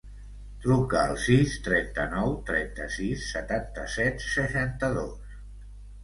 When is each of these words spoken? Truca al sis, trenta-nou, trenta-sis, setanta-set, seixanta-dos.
Truca 0.61 1.01
al 1.09 1.17
sis, 1.25 1.51
trenta-nou, 1.67 2.31
trenta-sis, 2.47 3.25
setanta-set, 3.33 4.25
seixanta-dos. 4.37 5.37